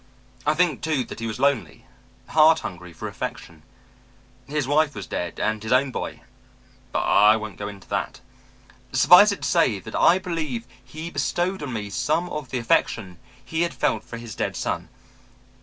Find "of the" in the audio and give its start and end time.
12.31-12.57